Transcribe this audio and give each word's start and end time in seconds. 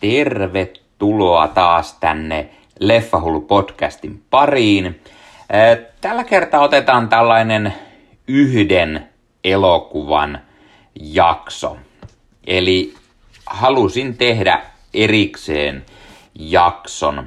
tervetuloa 0.00 1.48
taas 1.48 1.92
tänne 1.92 2.50
Leffahullu 2.80 3.40
podcastin 3.40 4.22
pariin. 4.30 5.00
Tällä 6.00 6.24
kertaa 6.24 6.60
otetaan 6.60 7.08
tällainen 7.08 7.74
yhden 8.28 9.08
elokuvan 9.44 10.40
jakso. 11.00 11.76
Eli 12.46 12.94
halusin 13.46 14.16
tehdä 14.16 14.62
erikseen 14.94 15.84
jakson 16.34 17.26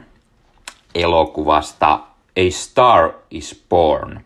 elokuvasta 0.95 1.93
A 2.38 2.49
Star 2.49 3.11
is 3.31 3.65
Born, 3.70 4.20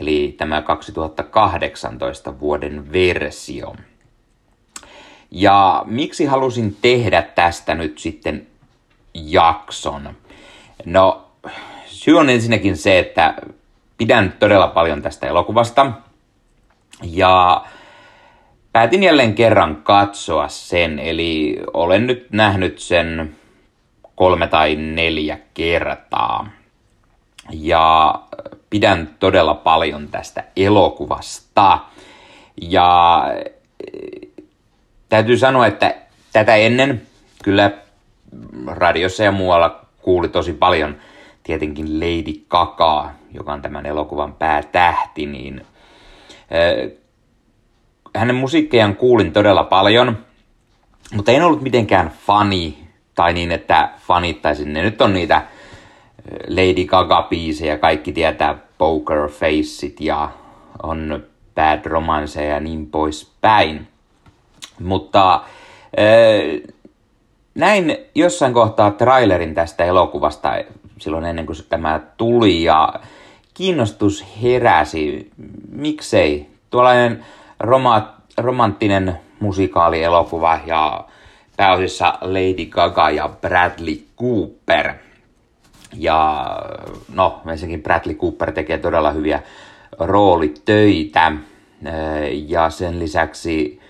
eli 0.00 0.34
tämä 0.38 0.62
2018 0.62 2.40
vuoden 2.40 2.92
versio. 2.92 3.74
Ja 5.30 5.82
miksi 5.86 6.24
halusin 6.24 6.76
tehdä 6.82 7.22
tästä 7.22 7.74
nyt 7.74 7.98
sitten 7.98 8.46
jakson? 9.14 10.16
No, 10.84 11.26
syy 11.86 12.18
on 12.18 12.30
ensinnäkin 12.30 12.76
se, 12.76 12.98
että 12.98 13.34
pidän 13.98 14.34
todella 14.38 14.68
paljon 14.68 15.02
tästä 15.02 15.26
elokuvasta. 15.26 15.92
Ja 17.02 17.64
päätin 18.72 19.02
jälleen 19.02 19.34
kerran 19.34 19.76
katsoa 19.76 20.48
sen, 20.48 20.98
eli 20.98 21.56
olen 21.74 22.06
nyt 22.06 22.26
nähnyt 22.30 22.78
sen 22.78 23.36
kolme 24.14 24.46
tai 24.46 24.76
neljä 24.76 25.38
kertaa. 25.54 26.48
Ja 27.50 28.14
pidän 28.70 29.10
todella 29.20 29.54
paljon 29.54 30.08
tästä 30.08 30.44
elokuvasta. 30.56 31.78
Ja 32.62 33.22
täytyy 35.08 35.36
sanoa, 35.36 35.66
että 35.66 35.94
tätä 36.32 36.54
ennen 36.54 37.02
kyllä 37.44 37.70
radiossa 38.66 39.22
ja 39.22 39.32
muualla 39.32 39.80
kuuli 40.02 40.28
tosi 40.28 40.52
paljon 40.52 40.96
tietenkin 41.42 42.00
Lady 42.00 42.44
Gaga, 42.48 43.10
joka 43.34 43.52
on 43.52 43.62
tämän 43.62 43.86
elokuvan 43.86 44.32
päätähti, 44.32 45.26
niin 45.26 45.66
hänen 48.16 48.36
musiikkejaan 48.36 48.96
kuulin 48.96 49.32
todella 49.32 49.64
paljon, 49.64 50.18
mutta 51.14 51.32
en 51.32 51.44
ollut 51.44 51.62
mitenkään 51.62 52.10
fani 52.26 52.78
tai 53.14 53.32
niin, 53.32 53.52
että 53.52 53.90
fanittaisin. 53.98 54.72
Ne 54.72 54.82
nyt 54.82 55.00
on 55.00 55.12
niitä 55.12 55.42
Lady 56.48 56.84
Gaga-biisejä, 56.84 57.78
kaikki 57.78 58.12
tietää 58.12 58.58
Poker 58.78 59.28
Faceit 59.28 60.00
ja 60.00 60.30
on 60.82 61.24
Bad 61.54 61.84
Romance 61.84 62.44
ja 62.44 62.60
niin 62.60 62.86
poispäin. 62.86 63.88
Mutta 64.80 65.40
näin 67.54 67.96
jossain 68.14 68.52
kohtaa 68.52 68.90
trailerin 68.90 69.54
tästä 69.54 69.84
elokuvasta 69.84 70.52
silloin 70.98 71.24
ennen 71.24 71.46
kuin 71.46 71.56
tämä 71.68 72.00
tuli 72.16 72.62
ja 72.62 72.94
kiinnostus 73.54 74.24
heräsi. 74.42 75.30
Miksei? 75.70 76.46
Tuollainen 76.70 77.24
roma, 77.60 78.14
romanttinen 78.36 79.18
musikaalielokuva 79.40 80.60
ja 80.66 81.04
pääosissa 81.56 82.18
Lady 82.20 82.66
Gaga 82.66 83.10
ja 83.10 83.28
Bradley 83.40 83.98
Cooper. 84.20 84.94
Ja 85.94 86.46
no, 87.14 87.40
ensinnäkin 87.50 87.82
Bradley 87.82 88.14
Cooper 88.14 88.52
tekee 88.52 88.78
todella 88.78 89.10
hyviä 89.10 89.42
roolitöitä. 89.98 91.32
Ja 92.30 92.70
sen 92.70 92.98
lisäksi 92.98 93.80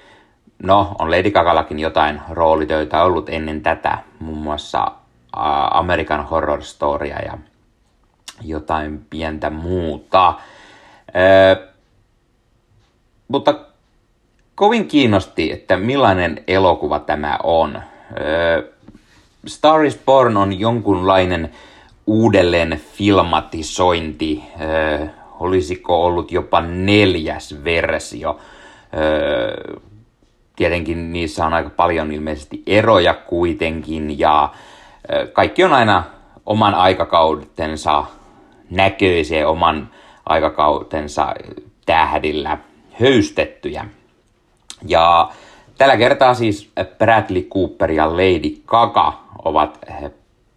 No, 0.63 0.95
on 0.99 1.11
Lady 1.11 1.31
Gagallakin 1.31 1.79
jotain 1.79 2.21
roolitöitä 2.31 3.03
ollut 3.03 3.29
ennen 3.29 3.63
tätä, 3.63 3.99
muun 4.19 4.39
muassa 4.39 4.93
American 5.71 6.27
Horror 6.27 6.63
Storya 6.63 7.19
ja 7.19 7.39
jotain 8.43 9.07
pientä 9.11 9.51
muuta. 9.51 10.35
Ö, 11.09 11.67
mutta 13.29 13.55
kovin 14.55 14.89
kiinnosti, 14.89 15.53
että 15.53 15.77
millainen 15.77 16.45
elokuva 16.49 16.99
tämä 16.99 17.39
on. 17.43 17.83
Ö, 18.21 18.73
Star 19.47 19.85
is 19.85 20.01
Born 20.07 20.37
on 20.37 20.61
jonkunlainen 20.61 21.53
uudelleen 22.07 22.81
filmatisointi. 22.93 24.43
Ö, 24.61 25.07
olisiko 25.41 26.05
ollut 26.05 26.33
jopa 26.33 26.61
neljäs 26.61 27.65
versio. 27.65 28.39
Ö, 28.97 29.81
tietenkin 30.57 31.13
niissä 31.13 31.47
on 31.47 31.55
aika 31.55 31.71
paljon 31.71 32.13
ilmeisesti 32.13 32.63
eroja 32.67 33.15
kuitenkin 33.15 34.19
ja 34.19 34.49
kaikki 35.33 35.65
on 35.65 35.73
aina 35.73 36.05
oman 36.47 36.75
aikakautensa 36.75 38.05
näköisiä, 38.71 39.49
oman 39.49 39.91
aikakautensa 40.27 41.35
tähdillä 41.87 42.59
höystettyjä. 43.01 43.87
Ja 44.87 45.31
tällä 45.79 45.97
kertaa 45.97 46.35
siis 46.35 46.71
Bradley 46.99 47.43
Cooper 47.43 47.91
ja 47.91 48.13
Lady 48.13 48.63
Gaga 48.67 49.21
ovat 49.45 49.79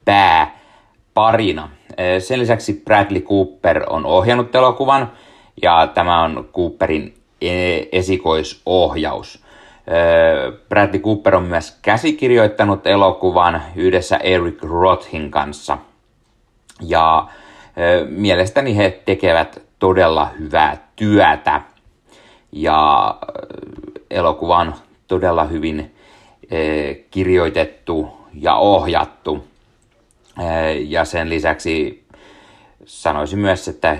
pääparina. 0.05 1.69
Sen 2.19 2.39
lisäksi 2.39 2.81
Bradley 2.85 3.21
Cooper 3.21 3.83
on 3.89 4.05
ohjannut 4.05 4.55
elokuvan 4.55 5.11
ja 5.61 5.87
tämä 5.93 6.23
on 6.23 6.49
Cooperin 6.53 7.13
e-, 7.41 7.83
esikoisohjaus. 7.91 9.48
Bradley 10.69 11.00
Cooper 11.01 11.35
on 11.35 11.44
myös 11.44 11.79
käsikirjoittanut 11.81 12.88
elokuvan 12.88 13.61
yhdessä 13.75 14.17
Eric 14.17 14.63
Rothin 14.63 15.31
kanssa. 15.31 15.77
Ja 16.81 17.27
mielestäni 18.09 18.78
he 18.78 19.01
tekevät 19.05 19.61
todella 19.79 20.29
hyvää 20.39 20.78
työtä. 20.95 21.61
Ja 22.51 23.16
elokuva 24.11 24.57
on 24.57 24.73
todella 25.07 25.44
hyvin 25.44 25.95
kirjoitettu 27.11 28.09
ja 28.33 28.55
ohjattu. 28.55 29.47
Ja 30.85 31.05
sen 31.05 31.29
lisäksi 31.29 32.03
sanoisin 32.85 33.39
myös, 33.39 33.67
että 33.67 33.97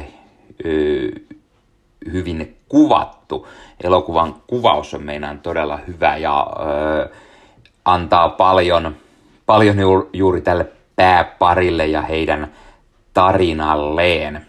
hyvin 2.11 2.57
kuvattu. 2.69 3.47
Elokuvan 3.83 4.35
kuvaus 4.47 4.93
on 4.93 5.03
meinaan 5.03 5.39
todella 5.39 5.79
hyvä 5.87 6.17
ja 6.17 6.47
ö, 6.59 7.09
antaa 7.85 8.29
paljon, 8.29 8.95
paljon 9.45 9.75
juuri 10.13 10.41
tälle 10.41 10.67
pääparille 10.95 11.87
ja 11.87 12.01
heidän 12.01 12.51
tarinalleen. 13.13 14.45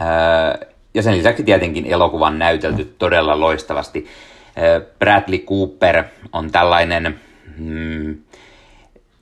Ö, 0.00 0.66
ja 0.94 1.02
sen 1.02 1.18
lisäksi 1.18 1.44
tietenkin 1.44 1.86
elokuvan 1.86 2.38
näytelty 2.38 2.94
todella 2.98 3.40
loistavasti. 3.40 4.06
Bradley 4.98 5.38
Cooper 5.38 6.04
on 6.32 6.50
tällainen 6.50 7.20
mm, 7.58 8.16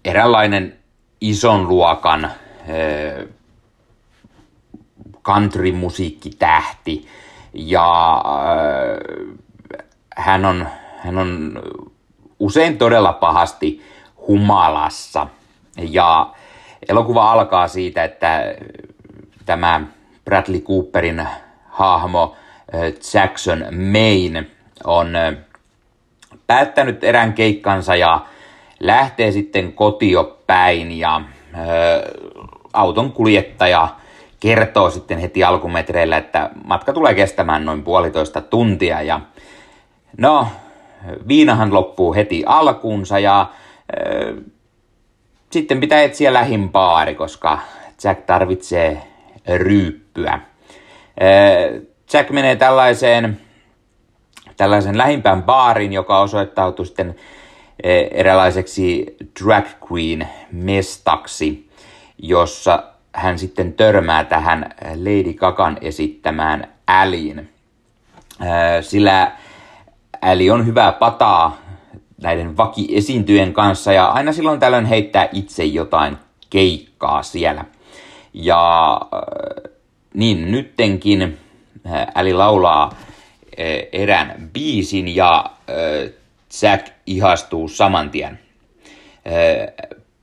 eräänlainen 0.04 0.76
ison 1.20 1.68
luokan 1.68 2.30
country-musiikkitähti. 5.24 7.06
Ja 7.54 8.12
äh, 8.14 9.36
hän, 10.16 10.44
on, 10.44 10.66
hän 10.98 11.18
on 11.18 11.62
usein 12.38 12.78
todella 12.78 13.12
pahasti 13.12 13.82
humalassa. 14.28 15.26
Ja 15.78 16.32
elokuva 16.88 17.32
alkaa 17.32 17.68
siitä, 17.68 18.04
että 18.04 18.54
tämä 19.46 19.80
Bradley 20.24 20.60
Cooperin 20.60 21.28
hahmo 21.68 22.36
äh, 22.74 22.80
Jackson 23.14 23.64
Maine 23.92 24.46
on 24.84 25.16
äh, 25.16 25.34
päättänyt 26.46 27.04
erään 27.04 27.32
keikkansa 27.32 27.96
ja 27.96 28.26
lähtee 28.80 29.32
sitten 29.32 29.72
kotiopäin 29.72 30.98
ja 30.98 31.16
äh, 31.16 31.62
auton 32.72 33.12
kuljettaja 33.12 33.88
kertoo 34.40 34.90
sitten 34.90 35.18
heti 35.18 35.44
alkumetreillä, 35.44 36.16
että 36.16 36.50
matka 36.64 36.92
tulee 36.92 37.14
kestämään 37.14 37.64
noin 37.64 37.82
puolitoista 37.82 38.40
tuntia 38.40 39.02
ja 39.02 39.20
no, 40.18 40.48
viinahan 41.28 41.74
loppuu 41.74 42.14
heti 42.14 42.42
alkuunsa 42.46 43.18
ja 43.18 43.40
äh, 43.40 44.44
sitten 45.50 45.80
pitää 45.80 46.02
etsiä 46.02 46.32
lähin 46.32 46.68
baari, 46.68 47.14
koska 47.14 47.58
Jack 48.04 48.26
tarvitsee 48.26 49.02
ryyppyä. 49.56 50.32
Äh, 50.32 50.40
Jack 52.12 52.30
menee 52.30 52.56
tällaiseen, 52.56 53.40
tällaisen 54.56 54.98
lähimpään 54.98 55.42
baarin, 55.42 55.92
joka 55.92 56.20
osoittautui 56.20 56.86
sitten 56.86 57.14
eräänlaiseksi 58.10 59.16
drag 59.44 59.66
queen 59.92 60.28
mestaksi, 60.52 61.70
jossa 62.18 62.89
hän 63.12 63.38
sitten 63.38 63.72
törmää 63.72 64.24
tähän 64.24 64.74
Lady 64.94 65.32
Gagan 65.32 65.78
esittämään 65.80 66.68
äliin. 66.88 67.50
Sillä 68.80 69.32
äli 70.22 70.50
on 70.50 70.66
hyvää 70.66 70.92
pataa 70.92 71.58
näiden 72.22 72.56
vakiesiintyjen 72.56 73.52
kanssa 73.52 73.92
ja 73.92 74.06
aina 74.06 74.32
silloin 74.32 74.60
tällöin 74.60 74.86
heittää 74.86 75.28
itse 75.32 75.64
jotain 75.64 76.16
keikkaa 76.50 77.22
siellä. 77.22 77.64
Ja 78.32 78.92
äh, 79.14 79.72
niin 80.14 80.50
nyttenkin 80.50 81.38
Äli 82.14 82.32
laulaa 82.32 82.94
erään 83.92 84.50
biisin 84.52 85.16
ja 85.16 85.50
Jack 86.62 86.86
ihastuu 87.06 87.68
saman 87.68 88.10
tien. 88.10 88.38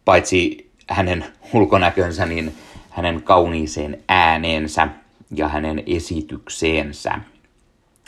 Paitsi 0.06 0.72
hänen 0.90 1.26
ulkonäkönsä, 1.54 2.26
niin 2.26 2.56
hänen 2.98 3.24
kauniiseen 3.24 4.04
ääneensä 4.10 4.88
ja 5.36 5.48
hänen 5.48 5.84
esitykseensä. 5.86 7.12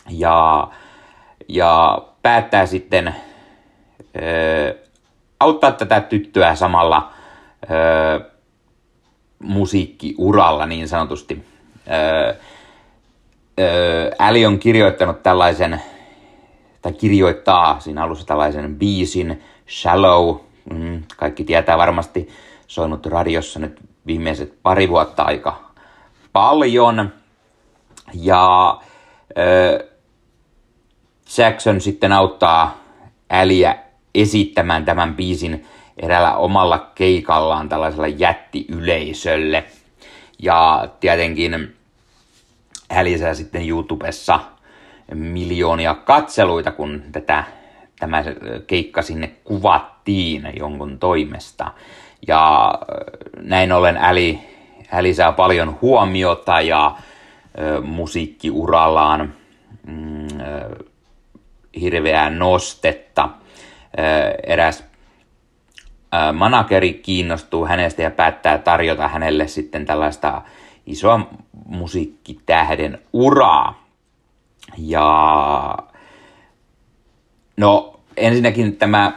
Ja, 0.09 0.67
ja 1.47 2.01
päättää 2.21 2.65
sitten 2.65 3.15
ö, 4.21 4.77
auttaa 5.39 5.71
tätä 5.71 6.01
tyttöä 6.01 6.55
samalla 6.55 7.11
ö, 7.63 8.29
musiikkiuralla 9.39 10.65
niin 10.65 10.87
sanotusti. 10.87 11.45
Ö, 11.87 12.35
ö, 13.59 14.11
Äli 14.19 14.45
on 14.45 14.59
kirjoittanut 14.59 15.23
tällaisen, 15.23 15.81
tai 16.81 16.93
kirjoittaa 16.93 17.79
siinä 17.79 18.03
alussa 18.03 18.25
tällaisen 18.25 18.75
biisin, 18.75 19.43
Shallow, 19.69 20.37
mm, 20.73 21.03
kaikki 21.17 21.43
tietää 21.43 21.77
varmasti, 21.77 22.29
soinut 22.67 23.05
radiossa 23.05 23.59
nyt 23.59 23.88
viimeiset 24.09 24.53
pari 24.63 24.89
vuotta 24.89 25.23
aika 25.23 25.71
paljon. 26.33 27.13
Ja 28.13 28.77
ö, 29.37 29.89
Jackson 31.37 31.81
sitten 31.81 32.11
auttaa 32.11 32.77
Äliä 33.31 33.77
esittämään 34.15 34.85
tämän 34.85 35.15
biisin 35.15 35.65
eräällä 35.97 36.35
omalla 36.35 36.91
keikallaan 36.95 37.69
tällaisella 37.69 38.07
jättiyleisölle. 38.07 39.63
Ja 40.39 40.87
tietenkin 40.99 41.75
Äli 42.91 43.17
saa 43.17 43.33
sitten 43.33 43.69
YouTubessa 43.69 44.39
miljoonia 45.13 45.93
katseluita, 45.95 46.71
kun 46.71 47.03
tätä, 47.11 47.43
tämä 47.99 48.23
keikka 48.67 49.01
sinne 49.01 49.31
kuvattiin 49.43 50.53
jonkun 50.59 50.99
toimesta. 50.99 51.71
Ja 52.27 52.73
näin 53.41 53.71
ollen 53.71 53.97
Äli, 53.97 54.39
Äli 54.91 55.13
saa 55.13 55.31
paljon 55.31 55.77
huomiota 55.81 56.61
ja 56.61 56.95
ö, 57.59 57.81
musiikkiurallaan 57.81 59.33
mm, 59.87 60.27
hirveää 61.81 62.29
nostetta. 62.29 63.29
Eräs 64.47 64.83
manageri 66.33 66.93
kiinnostuu 66.93 67.65
hänestä 67.65 68.01
ja 68.01 68.11
päättää 68.11 68.57
tarjota 68.57 69.07
hänelle 69.07 69.47
sitten 69.47 69.85
tällaista 69.85 70.41
isoa 70.85 71.27
musiikkitähden 71.65 72.99
uraa. 73.13 73.83
Ja 74.77 75.77
no 77.57 77.99
ensinnäkin 78.17 78.77
tämä 78.77 79.11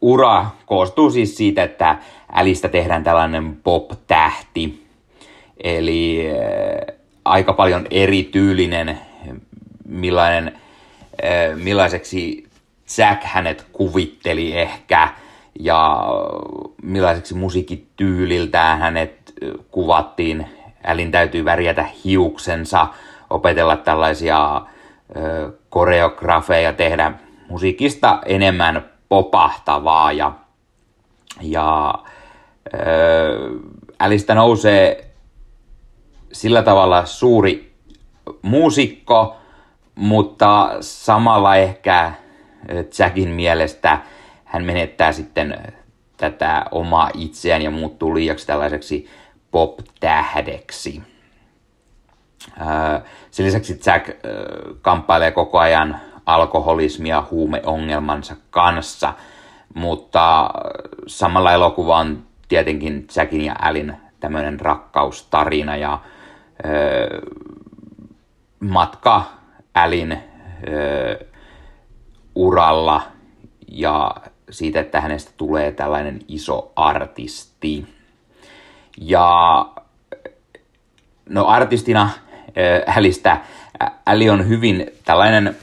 musiikkiura 0.00 0.46
koostuu 0.66 1.10
siis 1.10 1.36
siitä, 1.36 1.62
että 1.62 1.96
Älistä 2.32 2.68
tehdään 2.68 3.04
tällainen 3.04 3.56
pop-tähti. 3.56 4.86
Eli 5.64 6.28
aika 7.24 7.52
paljon 7.52 7.86
erityylinen, 7.90 8.98
millainen 9.88 10.58
millaiseksi 11.62 12.46
Jack 12.98 13.24
hänet 13.24 13.66
kuvitteli 13.72 14.56
ehkä 14.58 15.08
ja 15.60 16.04
millaiseksi 16.82 17.34
musiikkityyliltään 17.34 18.78
hänet 18.78 19.34
kuvattiin. 19.70 20.46
Älin 20.84 21.10
täytyy 21.10 21.44
värjätä 21.44 21.86
hiuksensa, 22.04 22.86
opetella 23.30 23.76
tällaisia 23.76 24.62
koreografeja, 25.70 26.72
tehdä 26.72 27.12
musiikista 27.48 28.18
enemmän 28.26 28.84
popahtavaa 29.08 30.12
ja, 30.12 30.32
ja 31.40 31.94
ö, 32.74 32.78
Älistä 34.00 34.34
nousee 34.34 35.10
sillä 36.32 36.62
tavalla 36.62 37.06
suuri 37.06 37.74
muusikko, 38.42 39.36
mutta 39.94 40.70
samalla 40.80 41.56
ehkä 41.56 42.12
Jackin 42.98 43.28
mielestä 43.28 43.98
hän 44.44 44.64
menettää 44.64 45.12
sitten 45.12 45.74
tätä 46.16 46.64
omaa 46.70 47.10
itseään 47.14 47.62
ja 47.62 47.70
muuttuu 47.70 48.14
liiaksi 48.14 48.46
tällaiseksi 48.46 49.08
pop-tähdeksi. 49.50 51.02
Sen 53.30 53.46
lisäksi 53.46 53.80
Jack 53.86 54.10
kamppailee 54.82 55.30
koko 55.30 55.58
ajan 55.58 56.00
alkoholismia 56.28 57.24
huumeongelmansa 57.30 58.36
kanssa, 58.50 59.14
mutta 59.74 60.50
samalla 61.06 61.52
elokuva 61.52 61.98
on 61.98 62.22
tietenkin 62.48 63.06
Jackin 63.16 63.44
ja 63.44 63.56
Alin 63.62 63.96
tämmöinen 64.20 64.60
rakkaustarina 64.60 65.76
ja 65.76 65.98
matka 68.60 69.22
Alin 69.74 70.12
ö, 70.12 71.26
uralla 72.34 73.02
ja 73.68 74.10
siitä, 74.50 74.80
että 74.80 75.00
hänestä 75.00 75.30
tulee 75.36 75.72
tällainen 75.72 76.20
iso 76.28 76.72
artisti. 76.76 77.86
Ja 79.00 79.66
no 81.28 81.46
artistina 81.46 82.10
Älistä, 82.96 83.40
Äli 84.06 84.30
on 84.30 84.48
hyvin 84.48 84.86
tällainen, 85.04 85.56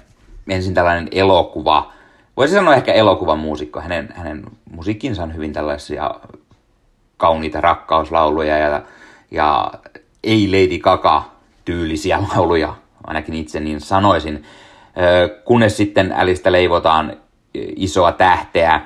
ensin 0.50 0.74
tällainen 0.74 1.08
elokuva, 1.12 1.92
voisi 2.38 2.54
sanoa 2.54 2.76
ehkä 2.76 2.94
elokuvan 2.94 3.40
muusikko. 3.40 3.82
Hänen, 3.82 4.14
hänen 4.16 4.44
musiikkinsa 4.72 5.24
on 5.24 5.36
hyvin 5.36 5.54
tällaisia 5.54 6.16
kauniita 7.18 7.62
rakkauslauluja 7.62 8.58
ja, 8.58 8.82
ja 9.32 9.72
ei 10.24 10.48
Lady 10.48 10.80
Gaga 10.80 11.24
tyylisiä 11.66 12.24
lauluja, 12.36 12.76
ainakin 13.04 13.34
itse 13.34 13.60
niin 13.60 13.82
sanoisin, 13.82 14.44
kunnes 15.46 15.78
sitten 15.78 16.14
Älistä 16.18 16.52
leivotaan 16.52 17.18
isoa 17.76 18.12
tähteä 18.12 18.82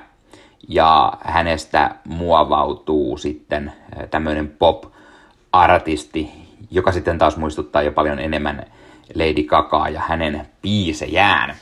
ja 0.67 1.13
hänestä 1.21 1.95
muovautuu 2.05 3.17
sitten 3.17 3.73
tämmöinen 4.11 4.55
pop-artisti, 4.59 6.31
joka 6.71 6.91
sitten 6.91 7.17
taas 7.17 7.37
muistuttaa 7.37 7.81
jo 7.81 7.91
paljon 7.91 8.19
enemmän 8.19 8.65
Lady 9.15 9.43
Gagaa 9.43 9.89
ja 9.89 10.01
hänen 10.01 10.47
biisejään. 10.61 11.55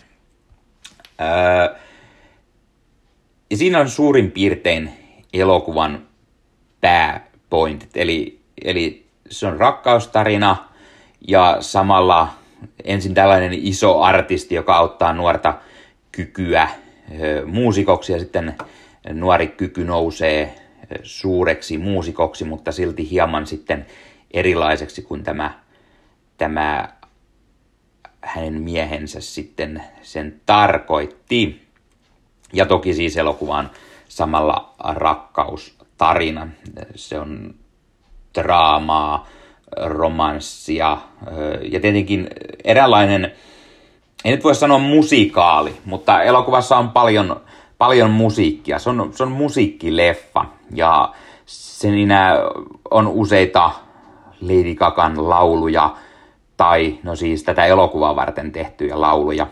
ja 3.52 3.58
siinä 3.58 3.80
on 3.80 3.90
suurin 3.90 4.32
piirtein 4.32 4.92
elokuvan 5.34 6.08
pääpointit, 6.82 7.98
eli, 7.98 8.40
eli 8.64 9.06
se 9.30 9.48
on 9.48 9.58
rakkaustarina 9.58 10.56
ja 11.28 11.58
samalla 11.60 12.30
ensin 12.84 13.14
tällainen 13.14 13.54
iso 13.54 14.02
artisti, 14.02 14.56
joka 14.56 14.76
auttaa 14.76 15.14
nuorta 15.14 15.54
kykyä 16.12 16.68
muusikoksi 17.46 18.14
ja 18.14 18.20
sitten 18.20 18.56
nuori 19.14 19.48
kyky 19.48 19.84
nousee 19.84 20.56
suureksi 21.04 21.78
muusikoksi, 21.78 22.44
mutta 22.44 22.72
silti 22.72 23.10
hieman 23.12 23.48
sitten 23.48 23.86
erilaiseksi 24.32 25.02
kuin 25.02 25.24
tämä, 25.24 25.52
tämä 26.38 26.90
hänen 28.22 28.62
miehensä 28.62 29.22
sitten 29.22 29.84
sen 30.02 30.42
tarkoitti. 30.46 31.68
Ja 32.54 32.66
toki 32.66 32.94
siis 32.94 33.18
elokuvan 33.18 33.72
samalla 34.08 34.74
rakkaustarina. 34.80 36.48
Se 36.96 37.20
on 37.20 37.56
draamaa, 38.36 39.28
romanssia 39.86 40.98
ja 41.72 41.80
tietenkin 41.80 42.28
eräänlainen, 42.64 43.32
ei 44.26 44.32
nyt 44.32 44.44
voi 44.44 44.56
sanoa 44.56 44.80
musikaali, 44.80 45.78
mutta 45.86 46.24
elokuvassa 46.24 46.78
on 46.78 46.90
paljon, 46.90 47.42
paljon 47.78 48.12
musiikkia. 48.12 48.80
Se 48.80 48.90
on, 48.90 49.14
se 49.16 49.24
on 49.24 49.32
musiikkileffa 49.32 50.46
ja 50.74 51.14
siinä 51.46 52.34
on 52.92 53.08
useita 53.08 53.72
Lady 54.42 54.76
Gagan 54.76 55.30
lauluja 55.30 55.96
tai 56.58 57.00
no 57.04 57.16
siis 57.16 57.44
tätä 57.44 57.66
elokuvaa 57.66 58.16
varten 58.16 58.52
tehtyjä 58.52 59.02
lauluja. 59.02 59.48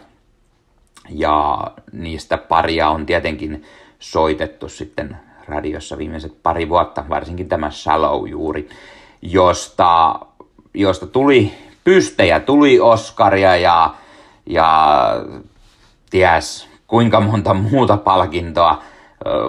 Ja 1.09 1.67
niistä 1.91 2.37
paria 2.37 2.89
on 2.89 3.05
tietenkin 3.05 3.63
soitettu 3.99 4.69
sitten 4.69 5.17
radiossa 5.47 5.97
viimeiset 5.97 6.43
pari 6.43 6.69
vuotta, 6.69 7.05
varsinkin 7.09 7.49
tämä 7.49 7.71
Shallow 7.71 8.27
juuri 8.27 8.69
josta, 9.21 10.19
josta 10.73 11.07
tuli 11.07 11.53
pystejä, 11.83 12.39
tuli 12.39 12.79
Oscaria 12.79 13.55
ja, 13.55 13.93
ja 14.45 14.99
ties 16.09 16.67
kuinka 16.87 17.19
monta 17.19 17.53
muuta 17.53 17.97
palkintoa. 17.97 18.83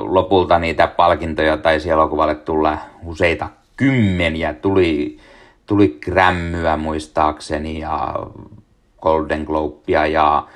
Lopulta 0.08 0.58
niitä 0.58 0.86
palkintoja 0.86 1.56
taisi 1.56 1.90
elokuvalle 1.90 2.34
tulla 2.34 2.78
useita 3.04 3.48
kymmeniä. 3.76 4.54
Tuli, 4.54 5.18
tuli 5.66 5.99
Grammyä 6.04 6.76
muistaakseni 6.76 7.80
ja 7.80 8.14
Golden 9.00 9.42
Globea 9.44 10.06
ja 10.06 10.46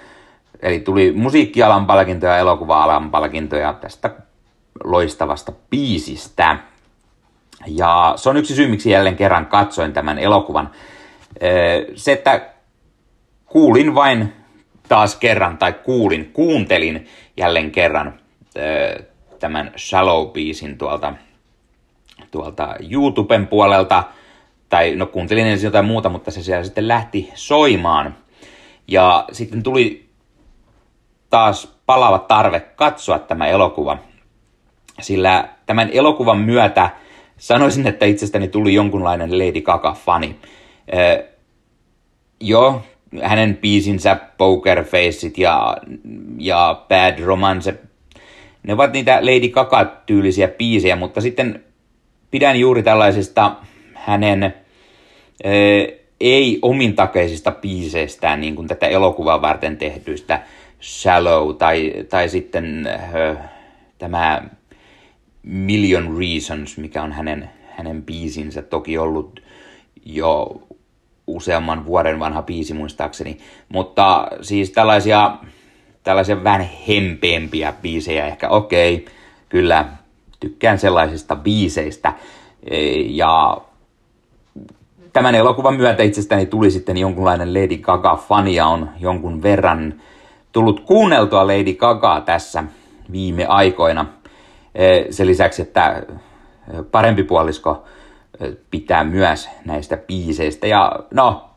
Eli 0.62 0.80
tuli 0.80 1.12
musiikkialan 1.12 1.86
palkintoja 1.86 2.32
ja 2.32 2.38
elokuva-alan 2.38 3.10
palkintoja 3.10 3.72
tästä 3.72 4.10
loistavasta 4.84 5.52
biisistä. 5.70 6.58
Ja 7.66 8.12
se 8.16 8.28
on 8.28 8.36
yksi 8.36 8.54
syy, 8.54 8.68
miksi 8.68 8.90
jälleen 8.90 9.16
kerran 9.16 9.46
katsoin 9.46 9.92
tämän 9.92 10.18
elokuvan. 10.18 10.70
Se, 11.94 12.12
että 12.12 12.48
kuulin 13.46 13.94
vain 13.94 14.32
taas 14.88 15.16
kerran, 15.16 15.58
tai 15.58 15.72
kuulin, 15.72 16.30
kuuntelin 16.32 17.06
jälleen 17.36 17.70
kerran 17.70 18.14
tämän 19.38 19.72
Shallow-biisin 19.76 20.76
tuolta, 20.78 21.14
tuolta 22.30 22.74
YouTuben 22.90 23.46
puolelta, 23.46 24.04
tai 24.70 24.96
no 24.96 25.06
kuuntelin 25.06 25.46
ensin 25.46 25.66
jotain 25.66 25.84
muuta, 25.84 26.08
mutta 26.08 26.30
se 26.30 26.42
siellä 26.42 26.64
sitten 26.64 26.88
lähti 26.88 27.30
soimaan. 27.34 28.16
Ja 28.88 29.24
sitten 29.32 29.62
tuli 29.62 30.08
taas 31.30 31.78
palava 31.86 32.18
tarve 32.18 32.60
katsoa 32.60 33.18
tämä 33.18 33.46
elokuva, 33.46 33.98
sillä 35.00 35.48
tämän 35.66 35.90
elokuvan 35.92 36.38
myötä 36.38 36.90
sanoisin, 37.36 37.86
että 37.86 38.06
itsestäni 38.06 38.48
tuli 38.48 38.74
jonkunlainen 38.74 39.38
Lady 39.38 39.60
Gaga-fani. 39.60 40.36
Äh, 40.94 41.24
joo, 42.40 42.82
hänen 43.22 43.56
biisinsä 43.56 44.16
Poker 44.38 44.84
Faceit 44.84 45.38
ja, 45.38 45.76
ja 46.38 46.84
Bad 46.88 47.18
Romance, 47.18 47.74
ne 48.62 48.72
ovat 48.74 48.92
niitä 48.92 49.18
Lady 49.20 49.48
Gaga-tyylisiä 49.48 50.48
biisejä, 50.48 50.96
mutta 50.96 51.20
sitten 51.20 51.64
pidän 52.30 52.60
juuri 52.60 52.82
tällaisista 52.82 53.52
hänen 53.94 54.54
ei 56.20 56.58
omintakeisista 56.62 57.50
biiseistään, 57.50 58.40
niin 58.40 58.56
kuin 58.56 58.68
tätä 58.68 58.86
elokuvaa 58.86 59.42
varten 59.42 59.76
tehdyistä 59.76 60.42
Shallow 60.80 61.56
tai, 61.56 61.92
tai 62.08 62.28
sitten 62.28 62.86
äh, 62.86 63.36
tämä 63.98 64.42
Million 65.42 66.18
Reasons, 66.18 66.78
mikä 66.78 67.02
on 67.02 67.12
hänen, 67.12 67.50
hänen 67.76 68.02
biisinsä 68.02 68.62
toki 68.62 68.98
ollut 68.98 69.42
jo 70.04 70.62
useamman 71.26 71.86
vuoden 71.86 72.20
vanha 72.20 72.42
biisi 72.42 72.74
muistaakseni, 72.74 73.38
mutta 73.68 74.28
siis 74.42 74.70
tällaisia, 74.70 75.36
tällaisia 76.02 76.44
vähän 76.44 76.70
hempeämpiä 76.88 77.72
biisejä 77.82 78.26
ehkä, 78.26 78.48
okei, 78.48 78.94
okay, 78.94 79.14
kyllä 79.48 79.88
tykkään 80.40 80.78
sellaisista 80.78 81.36
biiseistä. 81.36 82.12
Ja 83.06 83.60
tämän 85.12 85.34
elokuvan 85.34 85.74
myötä 85.74 86.02
itsestäni 86.02 86.46
tuli 86.46 86.70
sitten 86.70 86.96
jonkunlainen 86.96 87.54
Lady 87.54 87.76
Gaga-fania 87.76 88.66
on 88.66 88.90
jonkun 88.98 89.42
verran 89.42 89.94
tullut 90.52 90.80
kuunneltua 90.80 91.46
Lady 91.46 91.74
Gagaa 91.74 92.20
tässä 92.20 92.64
viime 93.12 93.46
aikoina. 93.46 94.06
E, 94.74 95.12
sen 95.12 95.26
lisäksi, 95.26 95.62
että 95.62 95.88
e, 95.88 96.02
parempi 96.90 97.22
puolisko 97.22 97.84
e, 98.40 98.48
pitää 98.70 99.04
myös 99.04 99.48
näistä 99.64 99.96
biiseistä. 99.96 100.66
Ja 100.66 100.92
no, 101.14 101.50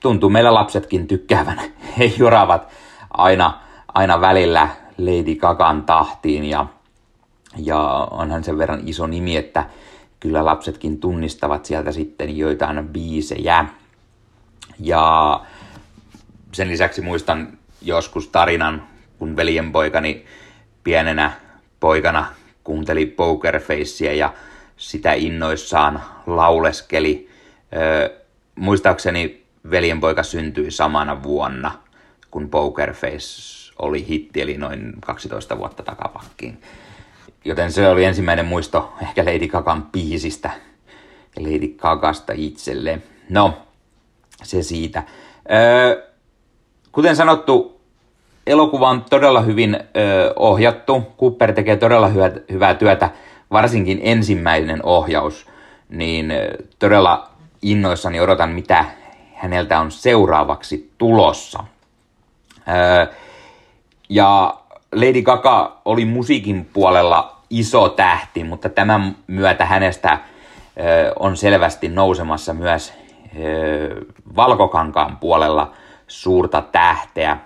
tuntuu 0.00 0.30
meillä 0.30 0.54
lapsetkin 0.54 1.06
tykkäävän. 1.06 1.60
He 1.98 2.04
juravat 2.18 2.68
aina, 3.10 3.60
aina 3.94 4.20
välillä 4.20 4.68
Lady 4.98 5.34
Gagan 5.34 5.82
tahtiin 5.82 6.44
ja, 6.44 6.66
ja 7.56 8.08
onhan 8.10 8.44
sen 8.44 8.58
verran 8.58 8.80
iso 8.86 9.06
nimi, 9.06 9.36
että 9.36 9.64
kyllä 10.20 10.44
lapsetkin 10.44 11.00
tunnistavat 11.00 11.64
sieltä 11.64 11.92
sitten 11.92 12.36
joitain 12.36 12.88
biisejä. 12.88 13.64
Ja 14.78 15.40
sen 16.52 16.68
lisäksi 16.68 17.02
muistan 17.02 17.58
joskus 17.82 18.28
tarinan, 18.28 18.88
kun 19.18 19.36
veljenpoikani 19.36 20.24
pienenä 20.84 21.32
poikana 21.80 22.26
kuunteli 22.64 23.06
Pokerfacea 23.06 24.12
ja 24.12 24.34
sitä 24.76 25.12
innoissaan 25.12 26.02
lauleskeli. 26.26 27.28
Öö, 27.76 28.20
muistaakseni 28.54 29.42
veljenpoika 29.70 30.22
syntyi 30.22 30.70
samana 30.70 31.22
vuonna, 31.22 31.72
kun 32.30 32.48
Pokerface 32.48 33.60
oli 33.78 34.08
hitti, 34.08 34.40
eli 34.40 34.56
noin 34.56 34.92
12 35.00 35.58
vuotta 35.58 35.82
takapakkiin. 35.82 36.62
Joten 37.44 37.72
se 37.72 37.88
oli 37.88 38.04
ensimmäinen 38.04 38.46
muisto 38.46 38.92
ehkä 39.02 39.24
Lady 39.24 39.48
Gagan 39.48 39.82
biisistä 39.82 40.50
Lady 41.40 41.68
Gagasta 41.68 42.32
itselleen. 42.36 43.02
No, 43.28 43.54
se 44.42 44.62
siitä. 44.62 45.02
Öö, 45.52 46.10
Kuten 46.92 47.16
sanottu, 47.16 47.80
elokuva 48.46 48.88
on 48.88 49.04
todella 49.10 49.40
hyvin 49.40 49.74
ö, 49.74 50.32
ohjattu. 50.36 51.02
Cooper 51.20 51.52
tekee 51.52 51.76
todella 51.76 52.08
hyvää, 52.08 52.30
hyvää 52.50 52.74
työtä, 52.74 53.10
varsinkin 53.50 54.00
ensimmäinen 54.02 54.80
ohjaus. 54.82 55.46
Niin 55.88 56.32
todella 56.78 57.30
innoissani 57.62 58.20
odotan, 58.20 58.50
mitä 58.50 58.84
häneltä 59.34 59.80
on 59.80 59.90
seuraavaksi 59.90 60.92
tulossa. 60.98 61.64
Ö, 62.58 63.06
ja 64.08 64.54
Lady 64.94 65.22
Gaga 65.22 65.80
oli 65.84 66.04
musiikin 66.04 66.64
puolella 66.72 67.36
iso 67.50 67.88
tähti, 67.88 68.44
mutta 68.44 68.68
tämän 68.68 69.16
myötä 69.26 69.64
hänestä 69.64 70.18
on 71.18 71.36
selvästi 71.36 71.88
nousemassa 71.88 72.54
myös 72.54 72.92
valkokankaan 74.36 75.16
puolella– 75.16 75.72
suurta 76.10 76.62
tähteä. 76.62 77.36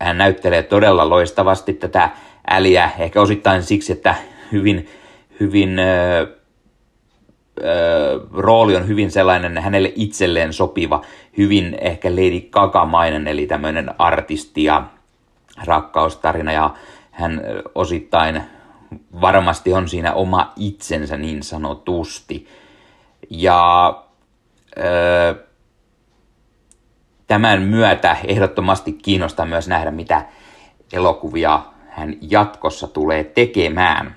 Hän 0.00 0.18
näyttelee 0.18 0.62
todella 0.62 1.08
loistavasti 1.08 1.74
tätä 1.74 2.10
äliä, 2.50 2.90
ehkä 2.98 3.20
osittain 3.20 3.62
siksi, 3.62 3.92
että 3.92 4.14
hyvin, 4.52 4.88
hyvin 5.40 5.76
rooli 8.32 8.76
on 8.76 8.88
hyvin 8.88 9.10
sellainen 9.10 9.58
hänelle 9.58 9.92
itselleen 9.96 10.52
sopiva, 10.52 11.02
hyvin 11.38 11.76
ehkä 11.80 12.10
Lady 12.10 12.40
Gaga-mainen, 12.40 13.28
eli 13.28 13.46
tämmöinen 13.46 13.94
artisti 13.98 14.64
ja 14.64 14.84
rakkaustarina, 15.66 16.52
ja 16.52 16.74
hän 17.10 17.42
osittain 17.74 18.42
varmasti 19.20 19.72
on 19.72 19.88
siinä 19.88 20.12
oma 20.12 20.52
itsensä 20.56 21.16
niin 21.16 21.42
sanotusti. 21.42 22.48
Ja 23.30 23.94
tämän 27.26 27.62
myötä 27.62 28.16
ehdottomasti 28.24 28.92
kiinnostaa 28.92 29.46
myös 29.46 29.68
nähdä, 29.68 29.90
mitä 29.90 30.26
elokuvia 30.92 31.60
hän 31.88 32.16
jatkossa 32.20 32.86
tulee 32.86 33.24
tekemään. 33.24 34.16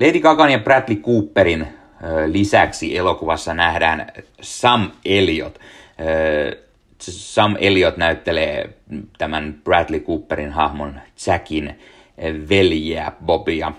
Lady 0.00 0.20
Gagan 0.20 0.52
ja 0.52 0.58
Bradley 0.58 0.96
Cooperin 0.96 1.66
lisäksi 2.26 2.96
elokuvassa 2.96 3.54
nähdään 3.54 4.06
Sam 4.40 4.90
Elliot. 5.04 5.60
Sam 7.00 7.56
Elliot 7.58 7.96
näyttelee 7.96 8.70
tämän 9.18 9.60
Bradley 9.64 10.00
Cooperin 10.00 10.50
hahmon 10.50 11.00
Jackin 11.26 11.78
veljeä 12.48 13.12
Bobia. 13.24 13.72